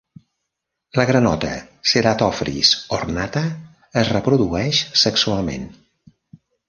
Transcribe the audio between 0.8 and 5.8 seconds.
La granota ceratophrys ornata es reprodueix sexualment.